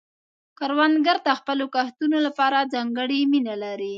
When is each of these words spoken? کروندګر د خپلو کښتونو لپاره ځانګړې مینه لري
کروندګر 0.59 1.17
د 1.27 1.29
خپلو 1.39 1.65
کښتونو 1.75 2.17
لپاره 2.27 2.69
ځانګړې 2.73 3.19
مینه 3.31 3.55
لري 3.63 3.89